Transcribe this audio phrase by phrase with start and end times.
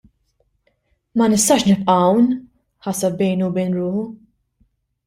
[1.17, 2.25] "Ma nistax nibqa' hawn!"
[2.89, 4.05] ħaseb bejnu u bejn ruħu.